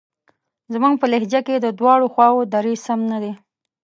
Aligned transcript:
زموږ 0.73 0.93
په 1.01 1.05
لهجه 1.11 1.41
کې 1.47 1.55
د 1.59 1.67
دواړو 1.79 2.05
خواوو 2.13 2.47
دریځ 2.53 2.79
سم 2.85 2.99
نه 3.11 3.17
دی. 3.23 3.33